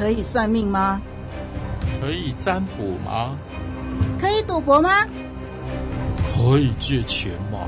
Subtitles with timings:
[0.00, 0.98] 可以算命吗？
[2.00, 3.36] 可以占卜吗？
[4.18, 5.06] 可以赌博吗？
[6.24, 7.58] 可以借钱吗？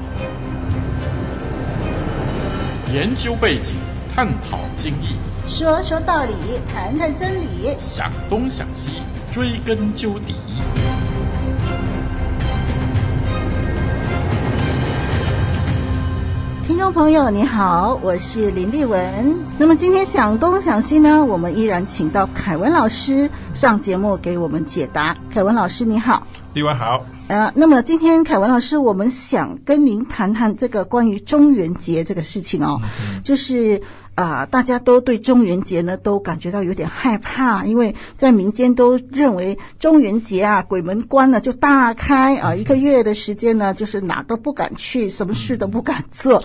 [2.90, 3.74] 研究背景，
[4.16, 6.32] 探讨经义，说说道理，
[6.72, 10.34] 谈谈真理，想东想西，追根究底。
[16.64, 19.36] 听众朋友，你好，我是林丽文。
[19.58, 25.16] 那么今天想东想西呢，我们依然请到凯文老师上节目给我们解答。
[25.28, 26.24] 凯文老师，你好。
[26.54, 27.04] 丽文好。
[27.26, 33.82] 呃，那么今天凯文老师，我们想跟您谈谈这个关于中元节这个事情哦，嗯、就是。
[34.22, 46.42] 啊、呃，大家都对中元节呢都感觉到有点害怕，因为在民间都认为中元节啊，鬼门关呢就大开啊，一个月的时间呢，就是哪都不敢去，什么事都不敢做。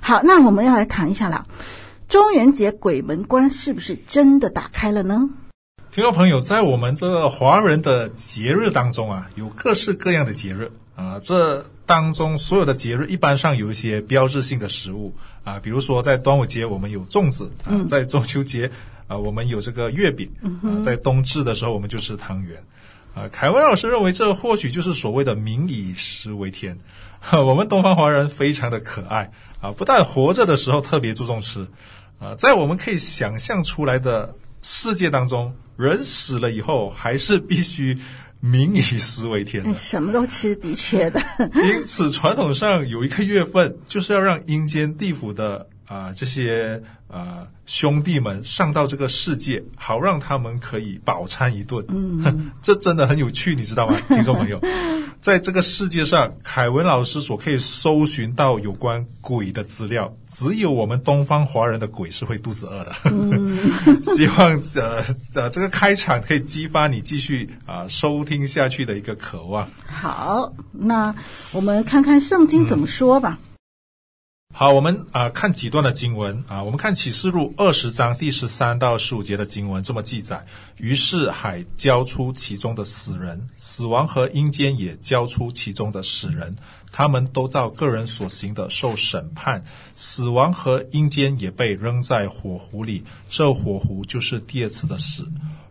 [0.00, 1.46] 好，那我们要来谈一下了，
[2.08, 5.30] 中元节鬼门关是不是真的打开了呢？
[5.92, 15.12] 听众朋友，在我们这个华人的节日当中啊，有各式各样的节日啊，这当中所有的节日一般上有一些标志性的食物。
[15.44, 18.70] 啊，比如说在端午节我们有粽子啊，在中秋节
[19.06, 20.30] 啊我们有这个月饼
[20.62, 22.62] 啊，在冬至的时候我们就吃汤圆
[23.14, 23.28] 啊。
[23.32, 26.78] 凯文老师认为这或许就是所谓的“民以食为天”，
[27.32, 29.30] 我们东方华人非常的可爱
[29.60, 31.66] 啊，不但活着的时候特别注重吃
[32.18, 37.98] 啊，在我们可以想象出来的世界当中，人死了以后还是必须。
[38.40, 41.22] 民以食为天，什么都吃，的确的。
[41.54, 51.84] 因此，传统上有一个月份，就是要让阴间地府的啊、呃、这些啊、呃、兄弟们上到这个世界，好让他们可以饱餐一顿。
[51.88, 54.60] 嗯， 这真的很有趣，你知道吗， 听众朋友？
[55.20, 62.92] 在这个世界上，凯文老师所可以搜寻到有关鬼的资料，只有我们东方华人的鬼是会肚子饿的。
[63.04, 63.58] 嗯、
[64.02, 69.68] 希望呃呃这个开场可以激发你继续啊、呃、收听下去的一个渴望。
[69.86, 71.14] 好，那
[71.52, 73.38] 我们看看圣经怎么说吧。
[73.42, 73.49] 嗯
[74.60, 80.44] 好，我们啊、看几段的经文啊，我们看启示录二十章第十三到十五节的经文，这么记载：
[80.76, 86.54] 于是海交出其中的死人，死亡和阴间也交出其中的死人，
[86.92, 89.64] 他们都照个人所行的受审判。
[89.94, 95.26] 死亡和阴间也被扔在火湖里，这火湖就是第二次的死。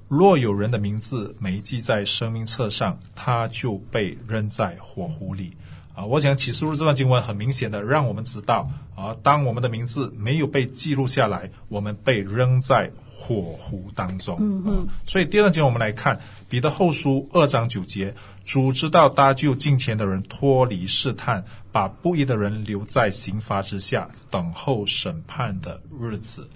[0.08, 5.56] 若有人的名字没记在生命册上，他就被扔在火湖里。
[5.94, 14.38] 啊，我讲启示录这段经文很明显的让我们知道，啊，当我们的名字没有被记录下来，我们被扔在火湖当中。
[14.40, 14.88] 嗯嗯。
[15.06, 16.18] 所以第二段经文我们来看
[16.48, 26.48] 彼得后书二章九节，主知道搭救敬虔的人脱离试探，把不义的人留在刑罚之下，等候审判的日子。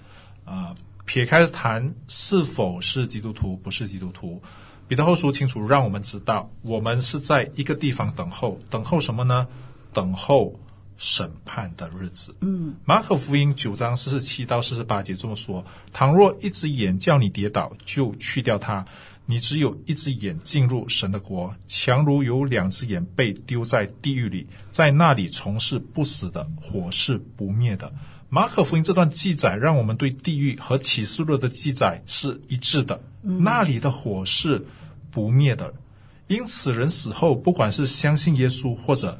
[0.46, 0.74] 啊，
[1.04, 4.40] 撇开谈是否是基督徒，不是基督徒。
[4.86, 9.46] 彼得后书清楚让我们知道，我们是在一个地方等候，等候什么呢？
[9.92, 10.54] 等候
[10.96, 12.34] 审判的日子。
[12.40, 18.84] 嗯，马可福音九章四十七到四十八节这么说：倘若一只眼叫你跌倒，就去掉它；
[19.24, 27.90] 你只有一只眼进入神的国，强如有两只眼被丢在地狱里，在那里从事不死的，火是不灭的。
[28.34, 33.00] 马可福音这段记载，让我们对地狱和启示录的记载是一致的。
[33.22, 34.66] 那里的火是
[35.08, 35.72] 不灭的，
[36.26, 39.16] 因此人死后，不管是相信耶稣或者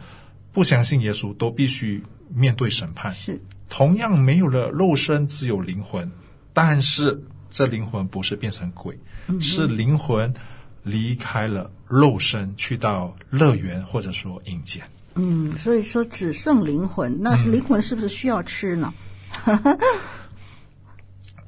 [0.51, 3.15] 不相信耶稣，都必须面对审判。
[3.15, 6.11] 是，同样没有了肉身，只有灵魂，
[6.53, 8.99] 但是这灵魂不是变成鬼，
[9.29, 10.35] 嗯、是灵魂
[10.83, 14.83] 离开了肉身，去到乐园或者说阴间。
[15.15, 18.93] 嗯，所以说只剩灵魂，那灵魂是不是需要吃呢？
[18.93, 19.04] 嗯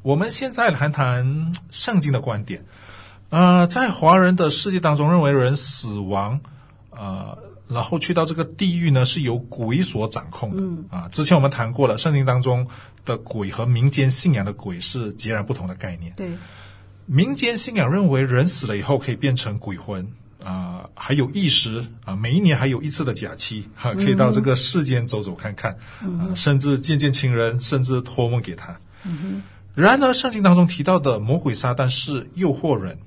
[0.02, 2.64] 我们现在谈谈圣经的观点。
[3.28, 6.38] 呃，在华人的世界当中，认为人死亡，
[6.90, 7.36] 呃，
[7.68, 10.62] 然后去到这个地狱呢，是由鬼所掌控的。
[10.62, 12.64] 嗯啊，之前我们谈过了，圣经当中
[13.04, 16.12] 的鬼和民间信仰的鬼是截然不同的概念。
[16.16, 16.30] 对，
[17.06, 20.08] 民间信仰认为人死了以后可以变成鬼魂
[20.46, 28.78] 啊、呃，还有意识啊，每一年还有一次的假期，哈、啊，可以到这个世间走走看看，嗯、啊，甚至见见亲人，甚至托梦给他。
[29.02, 29.42] 嗯哼。
[29.74, 32.98] 然而，圣经当中提到的魔鬼撒旦是诱惑人，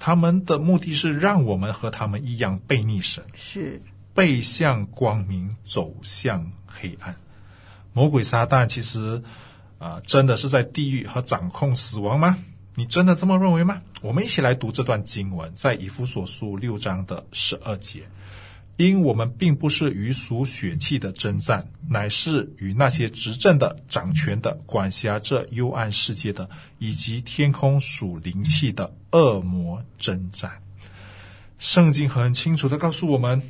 [0.00, 3.80] 他们的目的是让我们和他们一样背逆神，是
[4.12, 7.14] 背向光明，走向黑暗。
[7.92, 9.22] 魔鬼撒旦其实
[9.78, 12.36] 啊、呃，真的是在地狱和掌控死亡吗？
[12.80, 13.82] 你真的这么认为吗？
[14.00, 18.04] 我们一起来读这段经文，在以弗所书六章的十二节。
[18.78, 26.48] 因我们并不是与属血气的征战，乃是与那些执政的、掌权的、管辖这幽暗世界的，
[26.78, 30.50] 以及天空属灵气的恶魔征战。
[31.58, 33.42] 圣经很清楚的告诉我们，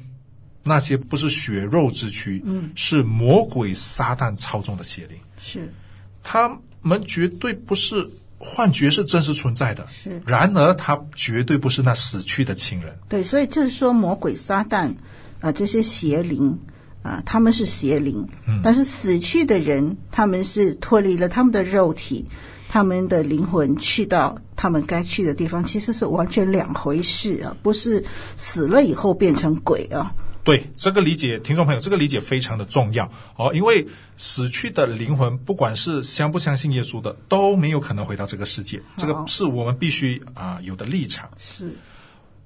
[0.65, 5.73] 那些不是血肉之躯，嗯，是魔鬼撒旦操纵的邪灵，是
[6.21, 8.11] 他们绝对不是。
[8.43, 10.23] 幻觉是真实存在的，是。
[10.25, 12.99] 然而，他绝对不是那死去的亲人。
[13.07, 14.97] 对，所以就是说，魔鬼撒旦啊、
[15.43, 16.59] 呃，这些邪灵
[17.03, 18.27] 啊、呃，他们是邪灵。
[18.49, 18.63] 嗯。
[18.65, 22.27] 但是死去的人，他们是脱离了他们的肉体，
[22.71, 28.05] 他们的灵魂去到他们该去的地方，其实是完全两回事啊，不是
[28.37, 30.15] 死了以后变成鬼啊。
[30.43, 41.29] 对，这个理解，听众朋友，这个理解非常的重要哦，因为死去的灵魂，不管是相不相信耶稣的，都没有可能回到这个世界，这个是我们必须啊、呃、有的立场。
[41.37, 41.77] 是，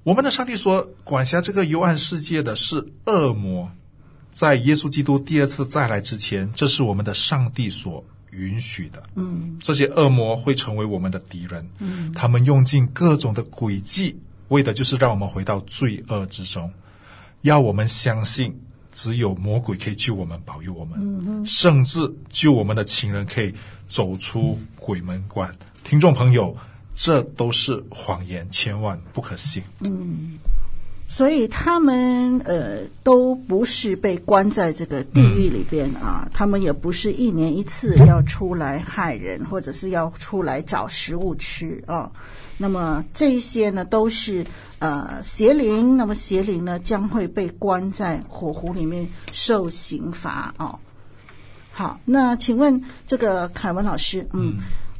[0.03, 3.71] 我们的上帝说，管辖这个幽暗世界的是恶魔，
[4.29, 9.01] 在耶稣基督第二次再来之前，这是我们的上帝所允许的。
[9.15, 11.65] 嗯，这些恶魔会成为我们的敌人。
[11.79, 14.19] 嗯，他们用尽各种的诡计，
[14.49, 16.69] 为的就是让我们回到罪恶之中。
[17.45, 18.59] 要我们相信，
[18.91, 21.99] 只有魔鬼可以救我们、保佑我们，嗯、甚至
[22.31, 23.53] 救我们的情人可以
[23.87, 25.47] 走出鬼门关。
[25.51, 26.57] 嗯、听众朋友，
[26.95, 29.61] 这都是谎言，千万不可信。
[29.81, 30.39] 嗯，
[31.07, 42.11] 所以他们呃都不是被关在这个地狱里边、嗯、啊，他们也不是一年一次要出来害人，或者是要出来找食物吃啊。
[42.57, 44.45] 那么这些呢，都是
[44.79, 45.97] 呃邪灵。
[45.97, 50.79] 那么邪灵呢，将会被关在火湖里面受刑罚哦。
[51.71, 54.55] 好，那请问这个凯文老师，嗯。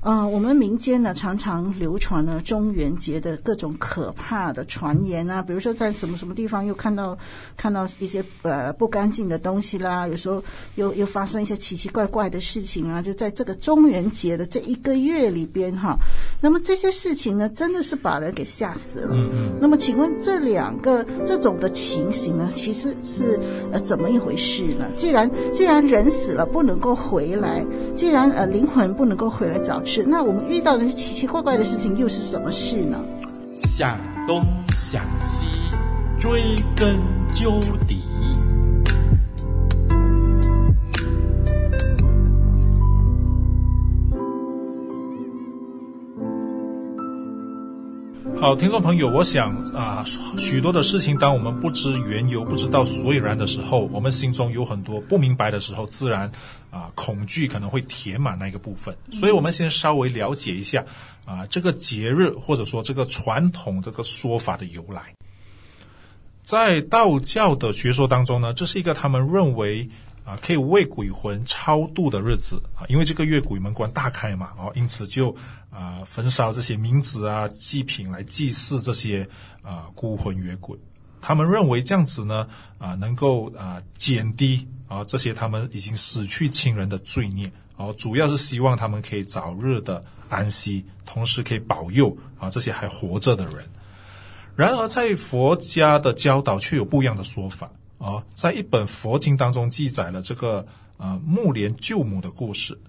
[0.05, 7.17] 呃，我们民间呢常常流传了中元节的各种可怕的传言啊，比如说在什么什么地方又看到
[7.57, 10.43] 看到一些呃不干净的东西啦，有时候
[10.75, 15.97] 又又发生一些奇奇怪怪的事情啊，就在这个中元节的这一个月里边哈。
[16.39, 19.15] 那么这些事情呢，真的是把人给吓死了。
[19.15, 19.57] 嗯嗯。
[19.59, 23.39] 那么请问这两个这种的情形呢，其实是
[23.71, 24.85] 呃怎么一回事呢？
[24.95, 27.65] 既然既然人死了不能够回来，
[27.95, 29.81] 既然呃灵魂不能够回来找。
[30.03, 32.99] 那我们遇到的奇奇怪怪的事情又是什么事呢？
[33.59, 33.97] 想
[34.27, 34.43] 东
[34.75, 35.45] 想西，
[36.19, 36.99] 追根
[37.31, 38.03] 究底。
[48.45, 50.03] 好，听众朋友，我想啊，
[50.37, 56.31] 许多的事情，当我们不知缘由、不知道所以然的时候，我们心中有很多不明白的时候，自然
[56.69, 58.95] 啊，恐惧可能会填满那个部分。
[59.11, 60.85] 所以，我们先稍微了解一下
[61.25, 65.01] 啊，这个节日或者说这个传统这个说法的由来。
[66.43, 69.89] 在道教的学说当中呢，这是一个他们认为。
[70.25, 75.35] 啊，可以为鬼魂超度的日子啊，因为这个月鬼门关大开嘛，哦，因此就
[75.69, 79.29] 啊焚烧这些冥纸啊祭品来祭祀这些
[79.61, 80.75] 啊孤魂野鬼。
[81.21, 82.47] 他们认为这样子呢
[82.79, 93.69] 啊能够啊减低啊这些他们已经死去亲人的罪孽，哦，主要是希望他们可以早日的安息，同时可以保佑啊这些还活着的人。
[94.55, 97.69] 然而，在佛家的教导却有不一样的说法。
[98.05, 100.63] 啊，在一本佛经当中记载了这个
[100.97, 102.79] 呃木莲救母的故事，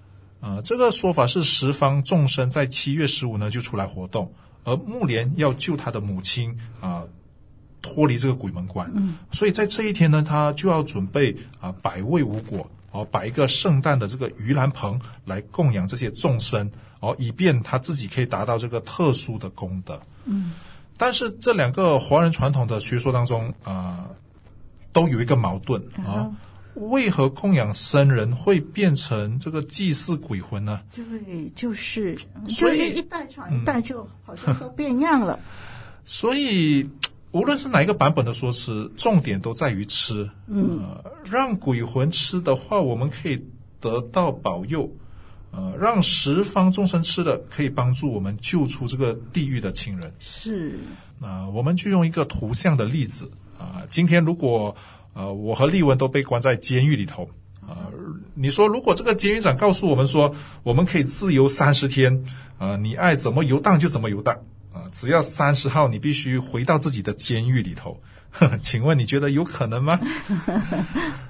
[0.41, 4.31] 呃，这个说法是十方众生在七月十五呢就出来活动，
[4.65, 7.03] 而木莲要救他的母亲啊
[7.81, 16.71] 脱离这个鬼门关，嗯，所以在这一天呢，他就要准备啊百味无果，哦，摆一个圣诞的这个盂兰盆来供养这些众生，
[17.01, 20.53] 哦，以便他自己可以达到这个特殊的功德，嗯，
[20.99, 24.05] 但是这两个华人传统的学说当中啊。
[24.05, 24.17] 呃
[24.97, 26.35] 都有一个矛盾啊，
[26.73, 30.81] 为何供养僧人会变成这个祭祀鬼魂呢？
[30.91, 32.17] 对，就是，
[32.49, 35.39] 所以一代传一代，就好像都变样了。
[36.07, 36.89] 所以，
[37.33, 40.31] 无论是哪一个版本的说辞，重点都在于吃。
[40.47, 43.45] 嗯、呃，让鬼魂吃的话，我们可以
[43.79, 44.89] 得到保佑；
[45.51, 50.11] 呃，让十方众生吃的，可以帮助我们救出这个地狱的亲人。
[50.21, 50.79] 是，
[51.19, 53.31] 那、呃、我们就用一个图像的例子。
[53.89, 54.75] 今天如果
[55.15, 57.29] 呃我和丽文都被关在监狱里头，
[57.61, 57.89] 啊，
[58.35, 62.25] 你说如果这个监狱长告诉我们说我们可以自由三十天，
[62.59, 64.37] 啊，你爱怎么游荡就怎么游荡，
[64.73, 69.99] 啊，只要三十号你必须回到自己的监狱里头，呵呵，请问你觉得有可能吗？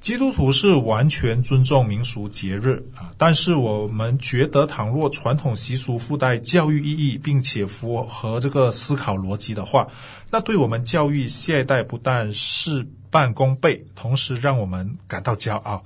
[0.00, 9.86] 基督徒是完全尊重民俗节日啊，但是我们觉得，倘若传统习俗附带教育意义，并且符合这个思考逻辑的话，
[10.30, 15.84] 那对我们教育下一代不但事半功倍，同时让我们感到骄傲。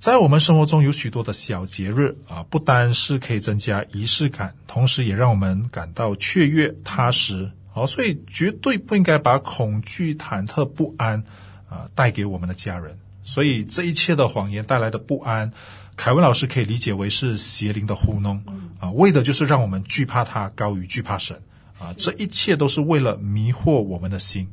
[0.00, 7.52] 在我们生活中有许多的小节日啊，不单是可以增加仪式感，同时也让我们感到雀跃踏实。
[7.72, 11.22] 好，所以绝对不应该把恐惧、忐忑、不安
[11.68, 12.98] 啊带给我们的家人。
[13.22, 15.52] 所以这一切的谎言带来的不安，
[15.96, 18.42] 凯文老师可以理解为是邪灵的糊弄
[18.78, 21.40] 啊，为的就是让我们惧怕他高于惧怕神
[21.78, 21.92] 啊。
[21.96, 24.48] 这一切都是为了迷惑我们的心。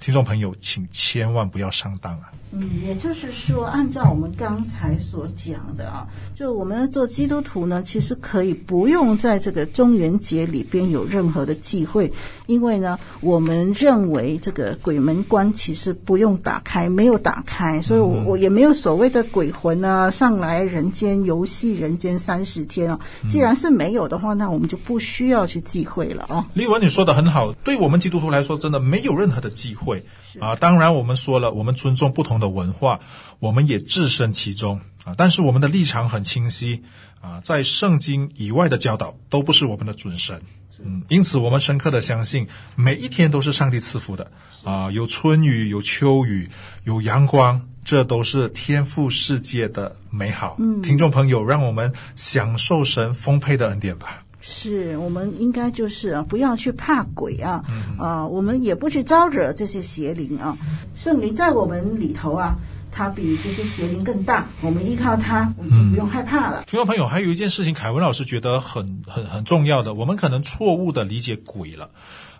[0.00, 2.30] 听众朋友，请千万不要上当啊！
[2.52, 12.12] 嗯，也就是说，按照我们刚才所讲的啊，就我们做基督徒呢，其实可以不用在这个中元节里边有任何的忌讳，
[12.46, 22.98] 因为呢，我们认为这个鬼门关其实不用打开，没有打开，所以我我也没有所谓的鬼魂啊上来人间游戏人间三十天啊。
[23.28, 26.46] 既然是没有的话，那我们就不需要去忌讳了啊。
[26.54, 30.06] 丽文，你说的很好，对我们基督徒来说，真的没有任何的忌讳
[30.40, 30.56] 啊。
[30.56, 33.00] 当然，我们说了，我们尊重不同的文化，
[33.38, 36.82] 我们也置身其中啊，但是我们的立场很清晰
[37.20, 40.40] 啊，在圣经以外的教导都不是我们的准绳，
[40.82, 44.30] 嗯，因此我们深刻的相信每一天都是上帝赐福的
[44.64, 46.48] 啊，有春雨，有秋雨，
[46.84, 50.56] 有阳光，这都是天赋世界的美好。
[50.58, 54.24] 嗯，听众朋友，让我们享受神丰沛的恩典吧。
[54.50, 57.62] 是我们应该就是啊，不要去怕鬼啊，
[57.98, 60.56] 啊，我们也不去招惹这些邪灵啊。
[60.94, 62.56] 圣灵在我们里头啊，
[62.90, 66.64] 它比这些邪灵更大，我们依靠它，我们就不用害怕了。
[66.66, 71.90] 听众朋友，还有一件事情，凯文老师觉得很很很重要的，我们可能错误的理解鬼了。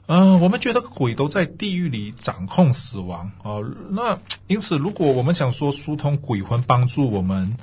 [0.07, 7.55] 嗯、呃，我们觉得鬼都在地狱里掌控死亡啊、呃，那因此，如果我们想说疏通鬼魂，帮助我们。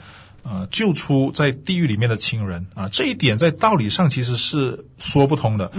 [0.47, 5.71] 呃，救出在地狱里面的亲人啊，这一点在道理上其实是说不通的，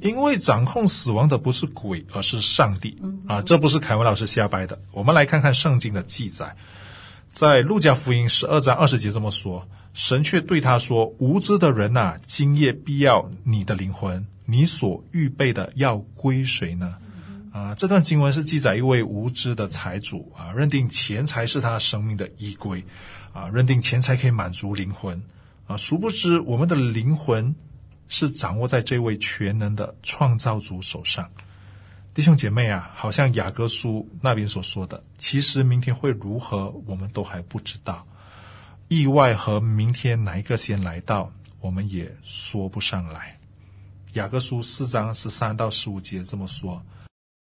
[0.00, 4.78] 因为掌控死亡的不是鬼，而是上帝啊，这不是凯文老师瞎掰的。
[4.92, 6.54] 我们来看看圣经的记载，
[7.32, 16.94] 在路加福音十二章二十节这么说，神却对他说：“无知的人呐，今夜必要你的灵魂，你所预备的要归谁呢？”
[17.52, 22.82] 啊，这段经文是记载一位无知的财主啊，认定钱财是他生命的依归。
[23.32, 25.22] 啊，认定钱财可以满足灵魂，
[25.66, 27.54] 啊，殊不知我们的灵魂
[28.08, 31.30] 是掌握在这位全能的创造主手上。
[32.12, 38.06] 弟兄姐妹啊，好像雅各书那边所说的，其实明天会如何，我们都还不知道。
[38.88, 43.38] 意外和明天哪一个先来到，我们也说不上来。
[44.12, 46.84] 雅各书四章十三到十五节这么说：“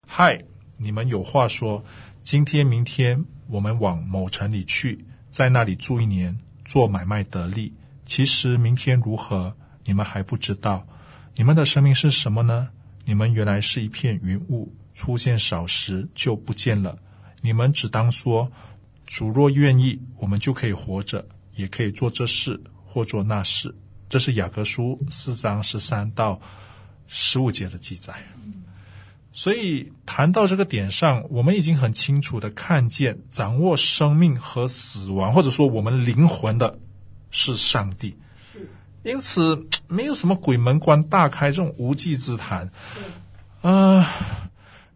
[0.06, 0.40] 嗨，
[0.78, 1.84] 你们有话说，
[2.22, 7.72] 今天明天我们往某城里去。”在那里住一年，做买卖得利。
[8.04, 10.86] 其实明天如何，你们还不知道。
[11.34, 12.68] 你们的生命是什么呢？
[13.06, 16.98] 你们原来是一片云雾，出现少时就不见了。
[17.40, 18.52] 你们只当说：
[19.06, 23.74] 主若愿意，我们就可以活着，也可以做这事或做那事。
[24.10, 26.38] 这是雅各书四章十三到
[27.06, 28.12] 十五节的记载。
[29.34, 36.78] 所以谈到这个点上，我们已经很清楚的看见，掌握生命和死亡，或者说我们灵魂的，
[37.30, 38.14] 是上帝。
[38.52, 38.68] 是，
[39.02, 42.70] 因此没有什么鬼门关大开这种无稽之谈。
[43.62, 43.70] 啊、
[44.00, 44.06] 呃，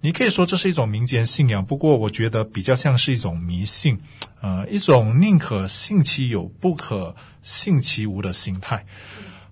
[0.02, 3.99] 你可以说这是一种民间信仰，不过我觉得比较像是一种迷信，
[4.40, 8.85] 啊、呃，一种宁可信其有，不可信其无的心态。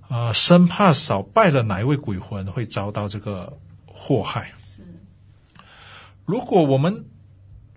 [0.09, 3.51] 啊、呃，生怕少拜了哪一位鬼魂会遭到这个
[3.87, 4.53] 祸害。
[6.25, 7.05] 如果我们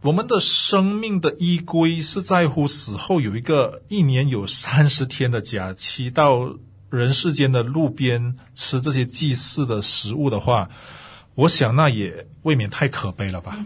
[0.04, 6.56] 我们的生命的依归是在乎死后有一个一年有三十天的假期，到
[6.90, 10.70] 人世间的路边吃这些祭祀的食物的话，
[11.36, 13.58] 我想那也未免太可悲了吧。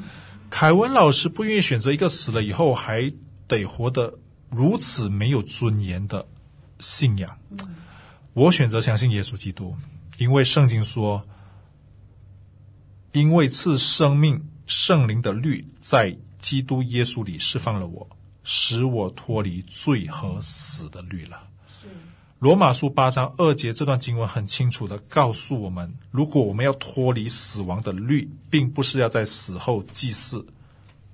[0.48, 3.12] 凯文老师不愿意选择一个死了以后还
[3.46, 4.18] 得活得
[4.48, 6.26] 如此没有尊严的
[6.78, 7.36] 信仰，
[8.32, 9.76] 我选择相信耶稣基督，
[10.18, 11.20] 因为圣经说。
[13.12, 18.08] 因为赐生命圣灵的律在基督耶稣里释放了我，
[18.44, 21.48] 使我脱离罪和死的律了。
[21.80, 21.88] 是
[22.38, 30.46] 罗马书八章二节这段经文很清楚地告诉我们：如果我们要脱离死亡的律，并不是要在死后祭祀。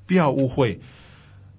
[0.07, 0.79] 不要误会，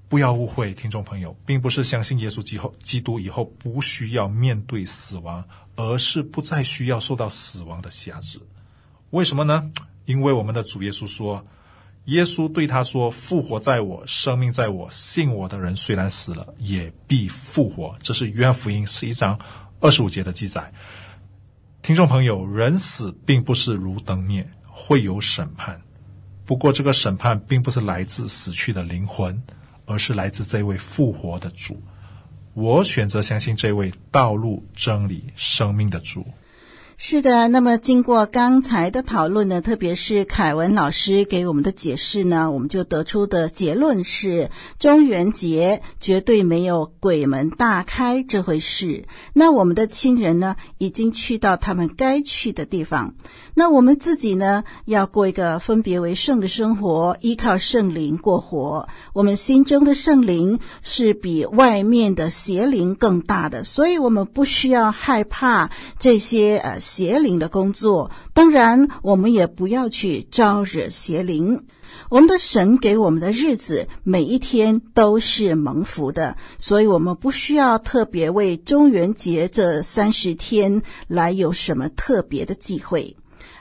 [0.07, 5.43] 不要误会，听众朋友，并不是相信耶稣基后基督以后不需要面对死亡，
[5.75, 8.39] 而是不再需要受到死亡的辖制。
[9.09, 9.69] 为什么呢？
[10.07, 11.45] 因为我们的主耶稣说，
[12.05, 19.37] 耶稣对他说：“复活在我，生命在我，信我的人虽然死了，也必复活。”这是约翰福音十一章
[19.81, 20.71] 二十五节的记载。
[21.81, 25.81] 听众朋友，人死并不是如灯灭，会有审判。
[26.45, 29.43] 不过，这个审判并不是来自死去的灵魂，
[29.85, 31.83] 而是来自这位复活的主。
[32.53, 36.25] 我选择相信这位道路、真理、生命的主。
[36.99, 44.49] 是的，那么经过刚才的讨论呢，特别是凯文老师给我们的解释呢，我们就得出的结论是：
[44.79, 49.05] 中元节绝对没有鬼门大开这回事。
[49.33, 53.13] 那我们的亲人呢，已经去到他们该去的地方。
[53.59, 58.87] 那我们自己呢，要过一个分别为圣的生活，依靠圣灵过活。
[59.13, 66.79] 我们心中的圣灵是比外面的邪灵更大的，所以我们不需要害怕这些呃。
[66.79, 71.65] 邪灵的工作，当然我们也不要去招惹邪灵。
[72.09, 83.17] 我们的神给我们的日子，每一天都是蒙福的，所以我们不需要特别为中元节这三十天来有什么特别的忌讳。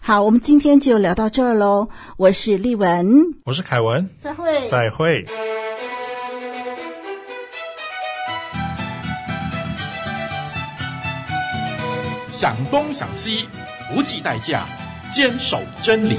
[0.06, 1.88] 好，我们今天就聊到这儿喽。
[2.16, 5.26] 我是丽文，我是凯文，再会，再会。
[12.32, 13.48] 想东想西，
[13.92, 14.64] 不计代价，
[15.10, 16.16] 坚守真理。